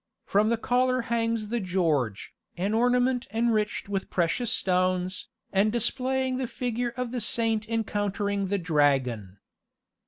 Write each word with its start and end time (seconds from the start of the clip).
From 0.25 0.49
the 0.49 0.57
collar 0.57 1.01
hangs 1.13 1.49
the 1.49 1.59
George, 1.59 2.33
an 2.57 2.73
ornament 2.73 3.27
enriched 3.31 3.87
with 3.87 4.09
precious 4.09 4.51
stones, 4.51 5.27
and 5.53 5.71
displaying 5.71 6.37
the 6.39 6.47
figure 6.47 6.95
of 6.97 7.11
the 7.11 7.21
saint 7.21 7.69
encountering 7.69 8.47
the 8.47 8.57
dragon. 8.57 9.37